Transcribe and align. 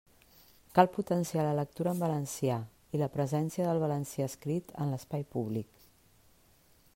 Cal 0.77 0.87
potenciar 0.93 1.43
la 1.47 1.51
lectura 1.59 1.93
en 1.95 2.01
valencià 2.03 2.55
i 2.97 3.01
la 3.03 3.11
presència 3.17 3.67
del 3.69 3.83
valencià 3.85 4.29
escrit 4.33 4.75
en 4.87 4.95
l'espai 4.95 5.27
públic. 5.37 5.89